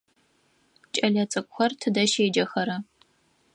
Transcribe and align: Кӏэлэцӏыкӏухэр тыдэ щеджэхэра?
Кӏэлэцӏыкӏухэр 0.93 1.71
тыдэ 1.79 2.03
щеджэхэра? 2.11 2.77